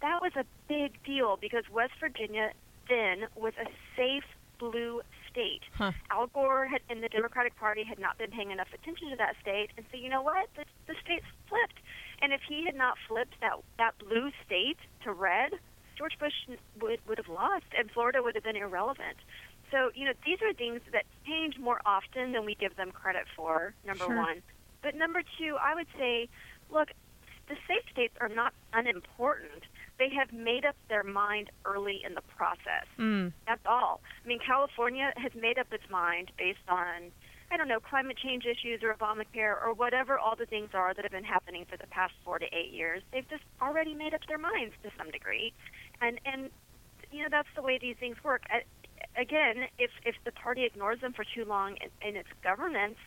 [0.01, 2.53] that was a big deal because West Virginia
[2.89, 4.25] then was a safe
[4.59, 5.63] blue state.
[5.75, 5.93] Huh.
[6.11, 9.35] Al Gore had, and the Democratic Party had not been paying enough attention to that
[9.41, 10.49] state, and so you know what?
[10.57, 11.81] The, the state's flipped.
[12.21, 15.53] And if he had not flipped that that blue state to red,
[15.97, 16.33] George Bush
[16.81, 19.19] would would have lost, and Florida would have been irrelevant.
[19.73, 23.25] So you know these are things that change more often than we give them credit
[23.35, 23.75] for.
[23.85, 24.17] Number Sure.
[24.17, 24.43] one,
[24.83, 26.29] but number two, I would say,
[26.71, 26.91] look,
[27.49, 29.65] the safe states are not unimportant.
[29.99, 32.87] They have made up their mind early in the process.
[32.99, 33.33] Mm.
[33.47, 34.01] That's all.
[34.25, 37.11] I mean, California has made up its mind based on,
[37.51, 41.03] I don't know, climate change issues or Obamacare or whatever all the things are that
[41.05, 43.03] have been happening for the past four to eight years.
[43.13, 45.53] They've just already made up their minds to some degree,
[46.01, 46.51] and and
[47.11, 48.43] you know that's the way these things work.
[49.17, 52.99] Again, if if the party ignores them for too long in, in its governance,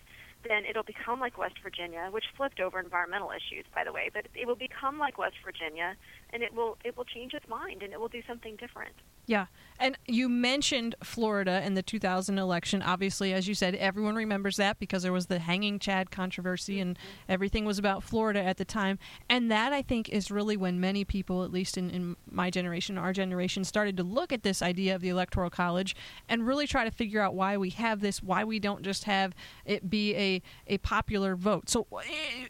[0.48, 4.10] then it'll become like West Virginia, which flipped over environmental issues, by the way.
[4.14, 5.96] But it will become like West Virginia,
[6.32, 8.96] and it will it will change its mind and it will do something different.
[9.26, 9.48] Yeah.
[9.78, 12.82] And you mentioned Florida in the 2000 election.
[12.82, 16.98] Obviously, as you said, everyone remembers that because there was the hanging Chad controversy and
[17.28, 18.98] everything was about Florida at the time.
[19.30, 22.98] And that, I think, is really when many people, at least in, in my generation,
[22.98, 25.94] our generation, started to look at this idea of the Electoral College
[26.30, 29.36] and really try to figure out why we have this, why we don't just have
[29.66, 31.70] it be a, a popular vote.
[31.70, 31.88] So,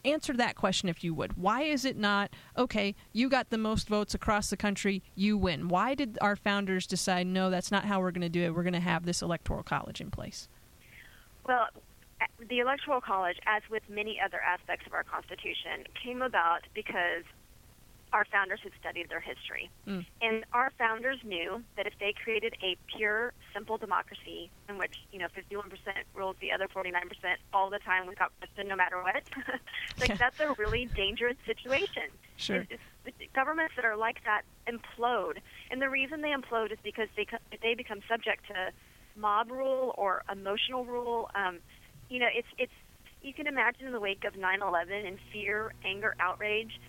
[0.04, 1.38] answer that question if you would.
[1.38, 5.70] Why is it not, okay, you got the most votes across the country, you win?
[5.70, 8.56] Why did our founders decide, no, that's not how we're going to do it?
[8.56, 10.48] We're going to have this Electoral College in place?
[11.48, 11.68] Well,
[12.22, 17.24] uh, the Electoral College, as with many other aspects of our Constitution, came about because
[18.16, 19.70] our founders had studied their history.
[19.86, 20.06] Mm.
[20.22, 25.20] And our founders knew that if they created a pure, simple democracy in which, you
[25.20, 25.66] know, 51%
[26.16, 26.94] ruled the other 49%
[27.54, 29.22] all the time without question, no matter what,
[30.00, 30.16] like Yeah.
[30.16, 32.04] that's a really dangerous situation.
[32.38, 32.62] Sure.
[32.62, 35.40] It's- it's- governments that are like that implode.
[35.70, 37.28] And the reason they implode is because they,
[37.62, 38.72] they become subject to
[39.18, 41.30] mob rule or emotional rule.
[41.36, 41.60] Um,
[42.10, 42.72] you know, it's it's
[43.22, 46.80] you can imagine in the wake of 9/11 and fear, anger, outrage,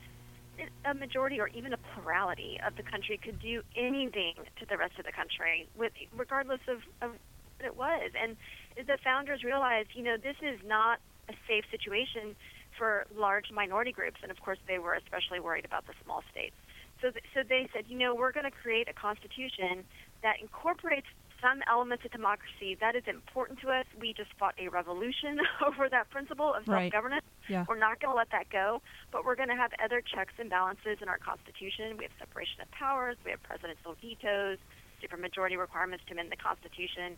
[0.85, 4.99] a majority or even a plurality of the country could do anything to the rest
[4.99, 7.17] of the country, with regardless of, of
[7.59, 8.11] what it was.
[8.17, 8.37] And
[8.77, 12.37] the founders realized, you know, this is not a safe situation
[12.79, 16.55] for large minority groups, and of course they were especially worried about the small states.
[17.01, 19.85] So, th- so they said, you know, we're going to create a constitution
[20.23, 21.09] that incorporates
[21.41, 22.77] some elements of democracy.
[22.81, 23.87] That is important to us.
[24.01, 27.25] We just fought a revolution over that principle of self-governance.
[27.49, 27.65] Yeah.
[27.69, 30.51] We're not going to let that go, but we're going to have other checks and
[30.51, 31.97] balances in our Constitution.
[31.97, 34.59] We have separation of powers, we have presidential vetoes,
[35.03, 37.17] supermajority requirements to amend the Constitution.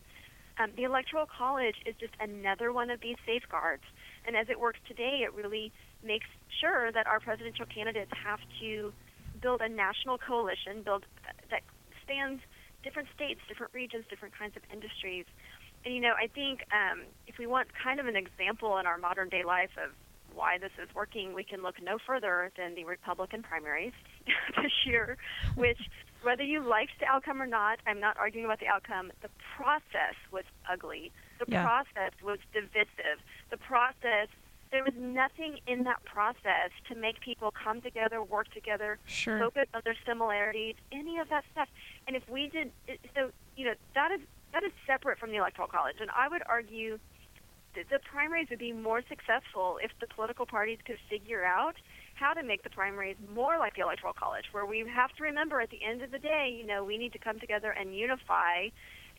[0.59, 3.83] Um, the Electoral College is just another one of these safeguards.
[4.27, 5.71] And as it works today, it really
[6.03, 6.27] makes
[6.59, 8.91] sure that our presidential candidates have to
[9.41, 11.05] build a national coalition, build
[11.49, 11.61] that
[12.03, 12.41] spans
[12.83, 15.25] different states, different regions, different kinds of industries.
[15.85, 18.97] And you know, I think um, if we want kind of an example in our
[18.97, 19.91] modern day life of
[20.35, 23.93] why this is working, we can look no further than the Republican primaries
[24.61, 25.17] this year,
[25.55, 25.79] which,
[26.21, 29.11] whether you liked the outcome or not, I'm not arguing about the outcome.
[29.21, 31.11] The process was ugly.
[31.39, 31.63] The Yeah.
[31.63, 33.19] process was divisive.
[33.49, 34.27] The process,
[34.71, 39.39] there was nothing in that process to make people come together, work together, Sure.
[39.39, 41.67] focus on their similarities, any of that stuff.
[42.07, 42.71] And if we did,
[43.15, 44.21] so you know, that is
[44.53, 45.97] that is separate from the electoral college.
[45.99, 46.99] And I would argue
[47.75, 51.75] that the primaries would be more successful if the political parties could figure out
[52.15, 55.61] how to make the primaries more like the electoral college, where we have to remember
[55.61, 58.67] at the end of the day, you know, we need to come together and unify.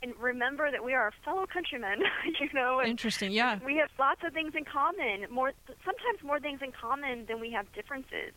[0.03, 2.03] And remember that we are fellow countrymen,
[2.41, 3.33] you know, Interesting.
[3.33, 3.59] Yeah.
[3.65, 5.27] we have lots of things in common.
[5.31, 5.53] More,
[5.85, 8.33] sometimes more things in common than we have differences.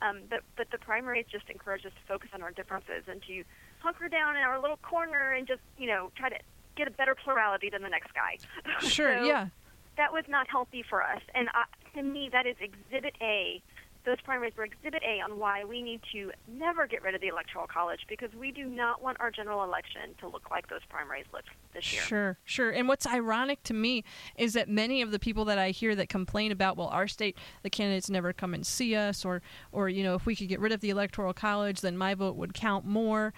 [0.00, 3.42] Um, but but the primaries just encourage us to focus on our differences and to
[3.80, 6.38] hunker down in our little corner and just you know try to
[6.76, 8.38] get a better plurality than the next guy.
[8.88, 9.18] Sure.
[9.18, 9.48] So yeah.
[9.96, 11.20] That was not healthy for us.
[11.34, 11.64] And I,
[11.96, 13.60] to me, that is Exhibit A.
[14.04, 17.28] Those primaries were Exhibit A on why we need to never get rid of the
[17.28, 21.26] Electoral College because we do not want our general election to look like those primaries
[21.32, 22.02] looked this year.
[22.02, 22.70] Sure, sure.
[22.70, 24.04] And what's ironic to me
[24.36, 27.36] is that many of the people that I hear that complain about, well, our state,
[27.62, 30.60] the candidates never come and see us, or, or you know, if we could get
[30.60, 33.34] rid of the electoral college, then my vote would count more.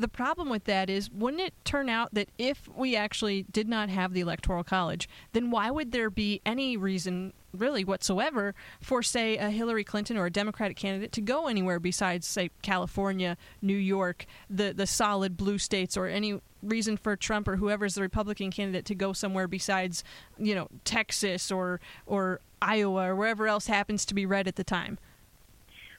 [0.00, 3.90] The problem with that is, wouldn't it turn out that if we actually did not
[3.90, 9.36] have the electoral college, then why would there be any reason, really whatsoever, for say
[9.36, 14.24] a Hillary Clinton or a Democratic candidate to go anywhere besides, say, California, New York,
[14.48, 18.86] the the solid blue states, or any reason for Trump or whoever's the Republican candidate
[18.86, 20.02] to go somewhere besides,
[20.38, 24.64] you know, Texas or or Iowa or wherever else happens to be red at the
[24.64, 24.98] time.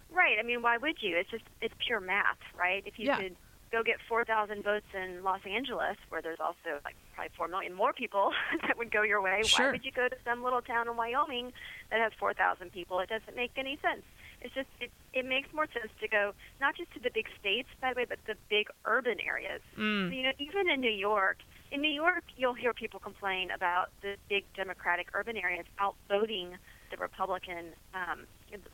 [0.10, 0.38] Right.
[0.40, 1.18] I mean, why would you?
[1.18, 2.82] It's just it's pure math, right?
[2.88, 3.18] If you Yeah.
[3.18, 3.36] could
[3.72, 7.94] go get 4,000 votes in Los Angeles, where there's also like probably 4 million more
[7.94, 8.32] people
[8.68, 9.68] that would go your way, Sure.
[9.68, 11.54] why would you go to some little town in Wyoming
[11.90, 13.00] that has 4,000 people?
[13.00, 14.04] It doesn't make any sense.
[14.42, 17.70] It's just it, it makes more sense to go not just to the big states,
[17.80, 19.62] by the way, but the big urban areas.
[19.78, 20.10] Mm.
[20.10, 21.38] So, you know, even in New York,
[21.72, 26.58] in New York, you'll hear people complain about the big Democratic urban areas outvoting
[26.90, 28.26] the Republican, um,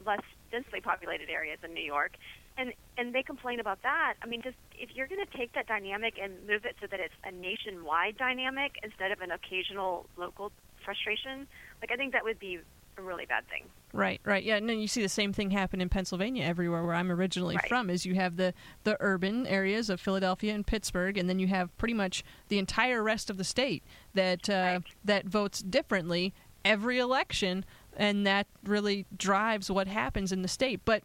[0.06, 2.14] less densely populated areas in New York,
[2.58, 4.16] and and they complain about that.
[4.22, 7.00] I mean, just if you're going to take that dynamic and move it so that
[7.00, 10.52] it's a nationwide dynamic instead of an occasional local
[10.84, 11.48] frustration,
[11.82, 12.60] like I think that would be
[12.98, 13.64] a really bad thing.
[13.94, 14.44] Right, right.
[14.44, 17.56] Yeah, and then you see the same thing happen in Pennsylvania everywhere where I'm originally
[17.56, 17.68] Right.
[17.68, 21.48] from is you have the the urban areas of Philadelphia and Pittsburgh and then you
[21.48, 23.84] have pretty much the entire rest of the state
[24.16, 24.84] that uh, Right.
[25.06, 26.34] that votes differently
[26.66, 27.64] every election
[27.96, 30.82] and that really drives what happens in the state.
[30.84, 31.04] But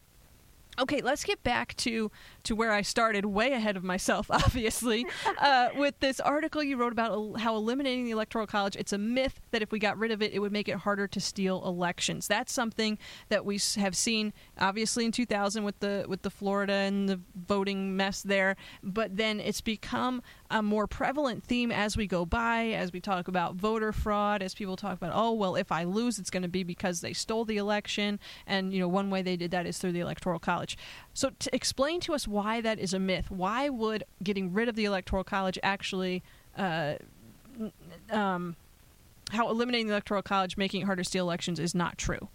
[0.79, 2.11] Okay, let's get back to
[2.45, 5.07] to where I started, way ahead of myself, obviously,
[5.39, 8.75] uh, with this article you wrote about how eliminating the electoral college.
[8.77, 11.07] It's a myth that if we got rid of it, it would make it harder
[11.09, 12.27] to steal elections.
[12.27, 17.09] That's something that we have seen, obviously, in 2000 with the with the Florida and
[17.09, 18.57] the voting mess there.
[18.83, 23.27] But then it's become a more prevalent theme as we go by, as we talk
[23.27, 26.49] about voter fraud, as people talk about, oh well, if I lose, it's going to
[26.49, 29.79] be because they stole the election, and you know one way they did that is
[29.79, 30.77] through the electoral college.
[31.15, 33.31] So, to explain to us why that is a myth.
[33.31, 36.23] Why would getting rid of the electoral college actually,
[36.57, 36.95] uh,
[38.11, 38.55] um,
[39.31, 42.29] how eliminating the electoral college, making it harder to steal elections, is not true?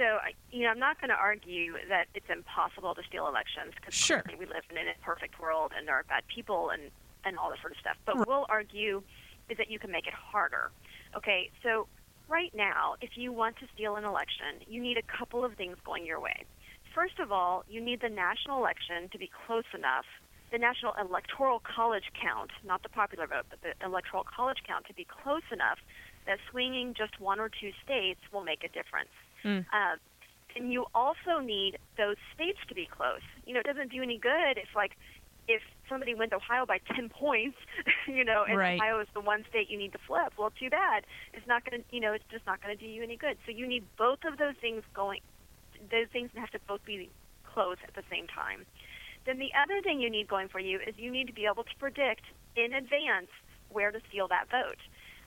[0.00, 0.16] So,
[0.50, 4.24] you know, I'm not going to argue that it's impossible to steal elections because Sure.
[4.38, 6.90] we live in a perfect world and there are bad people and,
[7.26, 7.98] and all this sort of stuff.
[8.06, 8.26] But Right.
[8.26, 9.02] we'll argue
[9.50, 10.70] is that you can make it harder.
[11.14, 11.86] Okay, so
[12.28, 15.76] right now, if you want to steal an election, you need a couple of things
[15.84, 16.46] going your way.
[16.94, 20.06] First of all, you need the national election to be close enough,
[20.50, 24.94] the national electoral college count, not the popular vote, but the electoral college count to
[24.94, 25.78] be close enough
[26.24, 29.10] that swinging just one or two states will make a difference.
[29.44, 29.66] Mm.
[29.72, 29.96] Uh,
[30.56, 33.22] and you also need those states to be close.
[33.46, 34.92] You know, it doesn't do any good if, like,
[35.48, 37.56] if somebody wins Ohio by 10 points,
[38.06, 38.80] you know, and Right.
[38.80, 40.32] Ohio is the one state you need to flip.
[40.38, 41.04] Well, too bad.
[41.32, 43.36] It's not going to, you know, it's just not going to do you any good.
[43.46, 45.20] So you need both of those things going.
[45.90, 47.10] Those things have to both be
[47.44, 48.66] close at the same time.
[49.26, 51.64] Then the other thing you need going for you is you need to be able
[51.64, 52.22] to predict
[52.56, 53.28] in advance
[53.68, 54.78] where to steal that vote.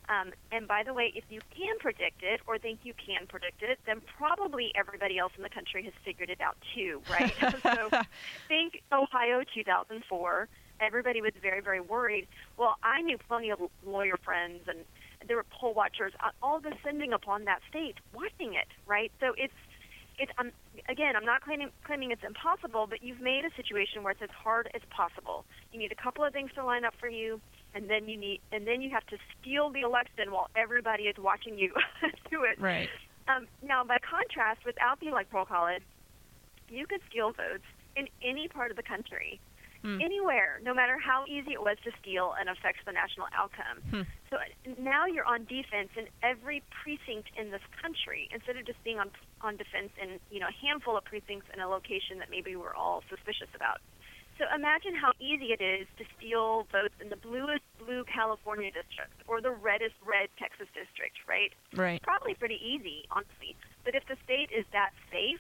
[0.10, 3.62] Um, and by the way, if you can predict it or think you can predict
[3.64, 7.34] it, then probably everybody else in the country has figured it out too, right?
[7.64, 7.90] so
[8.48, 10.48] think Ohio 2004.
[10.82, 12.28] Everybody was very, very worried.
[12.58, 14.80] Well, I knew plenty of lawyer friends and
[15.28, 19.12] there were poll watchers, uh, all descending upon that state, watching it, right?
[19.20, 19.54] So it's
[20.20, 20.52] it's um,
[20.90, 24.30] again, I'm not claiming claiming it's impossible, but you've made a situation where it's as
[24.30, 25.46] hard as possible.
[25.72, 27.42] You need a couple of things to line up for you,
[27.74, 31.16] and then you need and then you have to steal the election while everybody is
[31.18, 31.74] watching you
[32.30, 32.60] do it.
[32.60, 32.90] Right.
[33.28, 35.84] Um, now, by contrast, without the electoral college,
[36.70, 37.64] you could steal votes
[37.96, 39.40] in any part of the country.
[39.84, 40.00] Hmm.
[40.00, 43.84] Anywhere, no matter how easy it was to steal and affects the national outcome.
[43.92, 44.02] Hmm.
[44.32, 44.38] So
[44.80, 49.12] now you're on defense in every precinct in this country instead of just being on
[49.42, 52.74] on defense in you know a handful of precincts in a location that maybe we're
[52.74, 53.80] all suspicious about.
[54.38, 59.14] So imagine how easy it is to steal votes in the bluest blue California district
[59.28, 61.54] or the reddest red Texas district, right?
[61.76, 62.02] Right.
[62.02, 63.56] Probably pretty easy, honestly.
[63.86, 65.40] But if the state is that safe,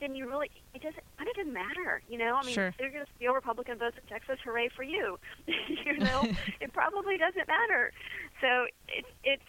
[0.00, 2.36] then you really it doesn't it doesn't matter, you know.
[2.36, 2.68] I mean, Sure.
[2.68, 5.18] if they're going to steal Republican votes in Texas, hooray for you.
[5.46, 6.26] you know,
[6.60, 7.92] it probably doesn't matter.
[8.40, 9.48] So it's it's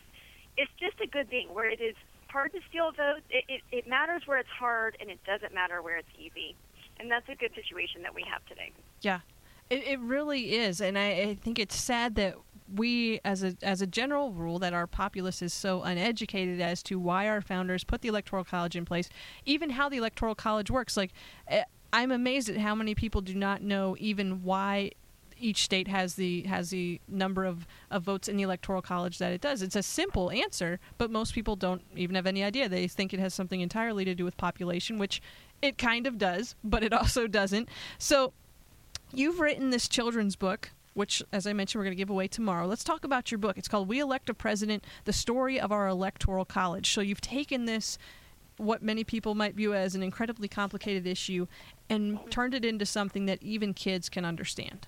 [0.58, 1.96] it's just a good thing where it is
[2.30, 3.24] hard to steal votes.
[3.30, 6.56] It, it it matters where it's hard, and it doesn't matter where it's easy.
[7.02, 8.72] And that's a good situation that we have today.
[9.02, 9.22] Yeah,
[9.72, 12.36] it, it really is, and I, I think it's sad that
[12.76, 17.00] we, as a as a general rule, that our populace is so uneducated as to
[17.00, 19.10] why our founders put the electoral college in place,
[19.46, 20.96] even how the electoral college works.
[20.96, 21.12] Like,
[21.48, 24.92] eh, I'm amazed at how many people do not know even why
[25.42, 29.34] each state has the has the number of, of votes in the electoral college that
[29.34, 29.62] it does.
[29.62, 32.70] It's a simple answer, but most people don't even have any idea.
[32.70, 35.22] They think it has something entirely to do with population, which
[35.62, 37.70] it kind of does, but it also doesn't.
[37.98, 38.34] So
[39.14, 42.66] you've written this children's book which as i mentioned we're going to give away tomorrow
[42.66, 45.88] let's talk about your book it's called we elect a president the story of our
[45.88, 47.98] electoral college so you've taken this
[48.58, 51.48] what many people might view as an incredibly complicated issue
[51.90, 54.88] and turned it into something that even kids can understand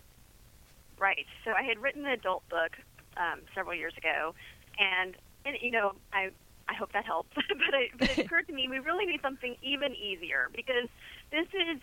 [1.03, 1.25] Right.
[1.43, 2.77] So I had written an adult book
[3.17, 4.33] um, several years ago,
[4.79, 6.29] and and you know I
[6.69, 7.29] I hope that helps.
[7.35, 7.43] but
[7.73, 10.87] I, but it occurred to me we really need something even easier because
[11.31, 11.81] this is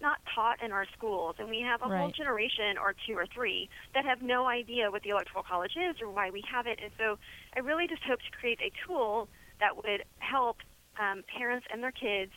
[0.00, 3.68] not taught in our schools, and we have a whole generation or two or three
[3.94, 6.78] that have no idea what the electoral college is or why we have it.
[6.82, 7.16] And so
[7.56, 9.26] I really just hope to create a tool
[9.58, 10.58] that would help
[11.00, 12.32] um, parents and their kids.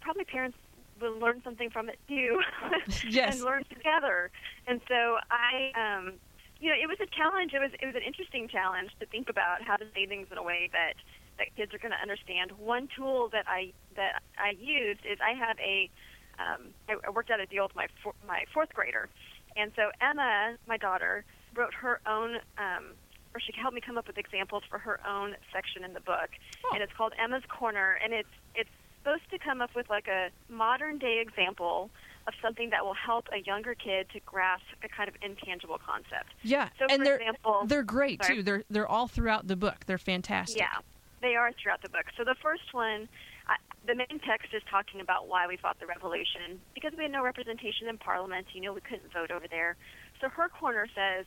[0.00, 0.56] Probably parents
[1.00, 2.40] will learn something from it too,
[3.08, 3.34] Yes.
[3.34, 4.30] and learn together.
[4.68, 6.12] And so I, um,
[6.64, 7.52] you know, it was a challenge.
[7.52, 10.38] It was it was an interesting challenge to think about how to say things in
[10.38, 10.94] a way that
[11.36, 12.52] that kids are going to understand.
[12.52, 15.90] One tool that I that I used is I had a
[16.40, 19.10] um, I, I worked out a deal with my four, my fourth grader,
[19.56, 22.36] and so Emma, my daughter, wrote her own.
[22.56, 22.96] Um,
[23.34, 26.30] or she helped me come up with examples for her own section in the book,
[26.72, 28.70] and it's called Emma's Corner, and it's it's
[29.02, 31.90] supposed to come up with like a modern day example
[32.26, 36.30] of something that will help a younger kid to grasp a kind of intangible concept.
[36.42, 38.36] yeah So, and for they're example- they're great Sorry.
[38.36, 40.78] too they're they're all throughout the book they're fantastic Yeah,
[41.20, 42.06] they are throughout the book.
[42.16, 43.08] So the first one,
[43.48, 43.56] I,
[43.86, 47.22] the main text is talking about why we fought the revolution because we had no
[47.22, 48.46] representation in Parliament.
[48.52, 49.76] You know, we couldn't vote over there.
[50.20, 51.26] So her corner says,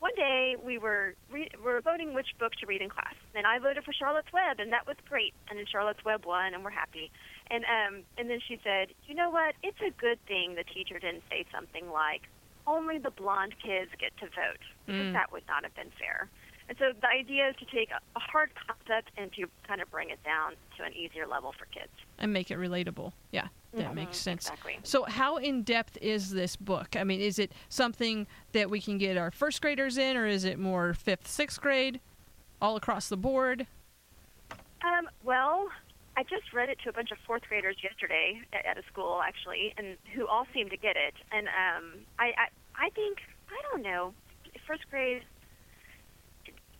[0.00, 3.46] one day we were re- we were voting which book to read in class, and
[3.46, 5.32] I voted for Charlotte's Web, and that was great.
[5.48, 7.10] And then Charlotte's Web won, and we're happy.
[7.50, 9.54] And um, and then she said, you know what?
[9.62, 12.22] It's a good thing the teacher didn't say something like,
[12.66, 15.12] only the blonde kids get to vote, because Mm.
[15.12, 16.28] that would not have been fair.
[16.68, 20.08] And so the idea is to take a, hard concept and to kind of bring
[20.10, 21.92] it down to an easier level for kids.
[22.18, 24.78] and make it relatable yeah that Mhm, makes sense exactly.
[24.82, 28.98] so how in depth is this book i mean is it something that we can
[28.98, 32.00] get our first graders in or is it more fifth sixth grade
[32.62, 33.66] all across the board
[34.82, 35.68] Um, well,
[36.16, 39.20] I just read it to a bunch of fourth graders yesterday at, at a school,
[39.24, 41.14] actually, and who all seemed to get it.
[41.32, 41.84] And um,
[42.18, 42.26] I,
[42.76, 43.18] I, I think
[43.50, 44.14] I don't know,
[44.66, 45.22] first grade.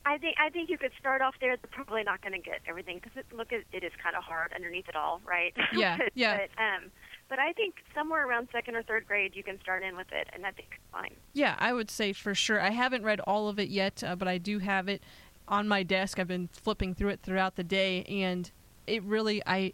[0.06, 1.56] I think I think you could start off there.
[1.56, 4.22] They're probably not going to get everything because it, look, it, it is kind of
[4.22, 5.54] hard underneath it all, right?
[5.72, 6.36] Yeah, but, yeah.
[6.36, 6.90] But, um,
[7.28, 10.28] but I think somewhere around second or third grade, you can start in with it,
[10.32, 11.14] and I think it's fine.
[11.32, 12.60] Yeah, I would say for sure.
[12.60, 15.02] I haven't read all of it yet, uh, but I do have it
[15.48, 16.18] on my desk.
[16.18, 18.50] I've been flipping through it throughout the day, and
[18.86, 19.72] it really, I,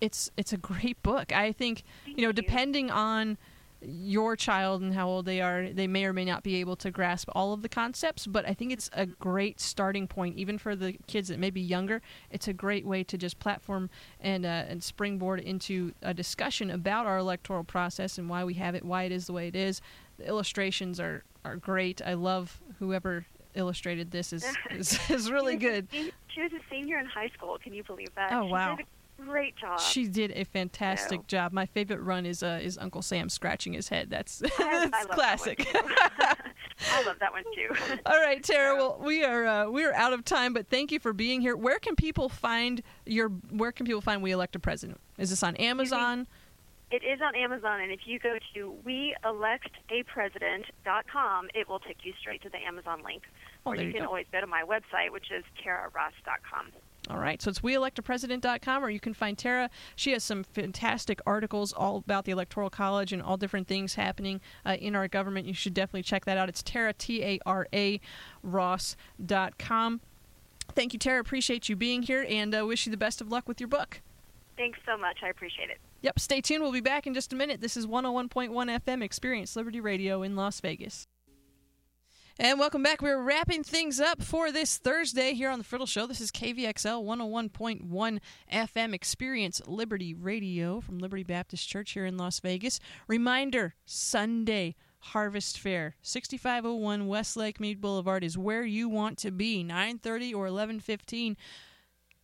[0.00, 1.32] it's it's a great book.
[1.32, 2.32] I think you know, you.
[2.32, 3.38] depending on
[3.80, 6.90] your child and how old they are, they may or may not be able to
[6.90, 10.74] grasp all of the concepts, but I think it's a great starting point, even for
[10.74, 12.02] the kids that may be younger.
[12.30, 13.88] It's a great way to just platform
[14.20, 18.74] and, uh, and springboard into a discussion about our electoral process and why we have
[18.74, 19.80] it, why it is the way it is.
[20.18, 22.02] The illustrations are, are great.
[22.04, 23.26] I love whoever
[23.58, 25.88] illustrated this is, is, is really good.
[25.92, 27.58] She was a senior in high school.
[27.62, 28.32] Can you believe that?
[28.32, 28.76] Oh, she wow.
[28.76, 29.80] Did a great job.
[29.80, 31.52] She did a fantastic So- job.
[31.52, 34.08] My favorite run is uh, is Uncle Sam scratching his head.
[34.08, 35.58] That's I, I that's love classic.
[35.72, 36.38] That.
[36.92, 37.74] I love that one too.
[38.06, 38.76] All right, Tara.
[38.76, 41.56] Well, we are uh, we are out of time, but thank you for being here.
[41.56, 45.00] Where can people find your Where can people find We Elect a President?
[45.18, 46.28] Is this on Amazon?
[46.90, 52.40] It is on Amazon, and if you go to weelectapresident.com, it will take you straight
[52.42, 53.24] to the Amazon link.
[53.66, 54.08] Oh, or you you can go.
[54.08, 56.68] always go to my website, which is taraross.com.
[57.10, 59.68] All right, so it's weelectapresident.com, or you can find Tara.
[59.96, 64.40] She has some fantastic articles all about the Electoral College and all different things happening
[64.64, 65.46] uh, in our government.
[65.46, 66.48] You should definitely check that out.
[66.48, 68.00] It's Tara, T A R A,
[68.42, 70.00] Ross.com.
[70.74, 71.20] Thank you, Tara.
[71.20, 74.00] Appreciate you being here and uh, wish you the best of luck with your book.
[74.56, 75.18] Thanks so much.
[75.22, 75.78] I appreciate it.
[76.00, 76.62] Yep, stay tuned.
[76.62, 77.60] We'll be back in just a minute.
[77.60, 81.08] This is 101.1 FM Experience Liberty Radio in Las Vegas.
[82.38, 83.02] And welcome back.
[83.02, 86.06] We're wrapping things up for this Thursday here on the Friddle Show.
[86.06, 88.20] This is KVXL 101.1
[88.52, 92.78] FM Experience Liberty Radio from Liberty Baptist Church here in Las Vegas.
[93.08, 99.64] Reminder Sunday Harvest Fair, 6501 West Lake Mead Boulevard is where you want to be.
[99.64, 101.36] 9:30 or 11:15.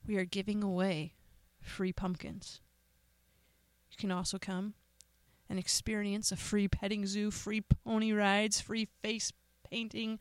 [0.07, 1.14] We are giving away
[1.61, 2.61] free pumpkins.
[3.95, 4.75] You can also come
[5.49, 9.33] and experience a free petting zoo, free pony rides, free face
[9.71, 10.19] painting,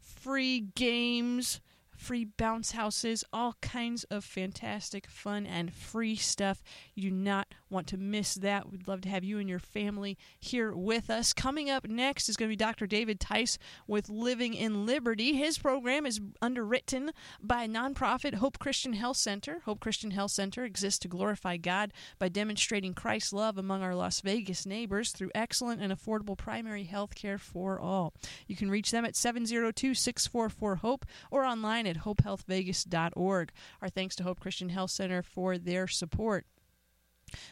[0.00, 1.60] free games,
[1.96, 6.62] free bounce houses, all kinds of fantastic fun and free stuff.
[6.96, 8.70] You do not want to miss that.
[8.70, 11.32] We'd love to have you and your family here with us.
[11.32, 12.86] Coming up next is going to be Dr.
[12.86, 15.34] David Tice with Living in Liberty.
[15.34, 17.12] His program is underwritten
[17.42, 19.62] by nonprofit Hope Christian Health Center.
[19.64, 24.20] Hope Christian Health Center exists to glorify God by demonstrating Christ's love among our Las
[24.20, 28.12] Vegas neighbors through excellent and affordable primary health care for all.
[28.46, 33.52] You can reach them at 702 644 HOPE or online at hopehealthvegas.org.
[33.80, 36.46] Our thanks to Hope Christian Health Center for their support.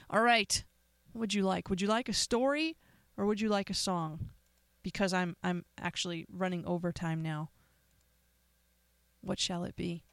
[0.08, 0.64] All right.
[1.12, 1.70] What would you like?
[1.70, 2.76] Would you like a story
[3.16, 4.30] or would you like a song?
[4.82, 7.50] Because I'm I'm actually running overtime now.
[9.20, 10.04] What shall it be?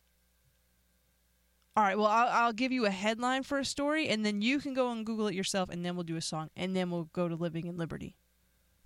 [1.78, 4.57] All right, well, I'll, I'll give you a headline for a story, and then you
[4.59, 7.09] can go and Google it yourself, and then we'll do a song, and then we'll
[7.13, 8.18] go to Living in Liberty.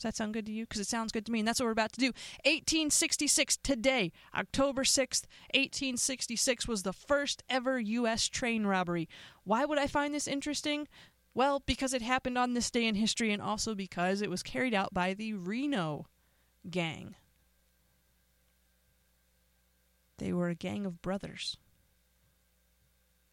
[0.02, 0.66] Does that sound good to you?
[0.66, 2.08] Because it sounds good to me, and that's what we're about to do.
[2.44, 8.28] 1866, today, October 6th, 1866, was the first ever U.S.
[8.28, 9.08] train robbery.
[9.44, 10.88] Why would I find this interesting?
[11.36, 14.74] Well, because it happened on this day in history, and also because it was carried
[14.74, 16.08] out by the Reno
[16.68, 17.14] gang.
[20.18, 21.58] They were a gang of brothers.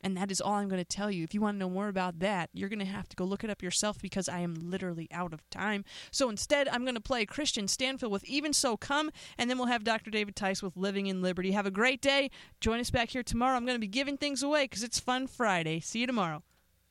[0.01, 1.25] And that is all I'm going to tell you.
[1.25, 3.45] If you want to know more about that, you're going to have to go look
[3.45, 5.85] it up yourself because I am literally out of time.
[6.11, 9.67] So instead, I'm going to play Kristian Stanfill with Even So Come, and then we'll
[9.67, 10.11] have Dr.
[10.11, 11.53] David Tice with Living in Liberty.
[11.53, 12.31] Have a great day.
[12.61, 13.57] Join us back here tomorrow.
[13.57, 15.81] I'm going to be giving things away because it's Fun Friday.
[15.81, 16.43] See you tomorrow.